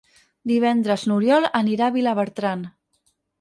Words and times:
Divendres 0.51 1.03
n'Oriol 1.11 1.45
anirà 1.61 1.91
a 1.91 1.95
Vilabertran. 1.99 2.65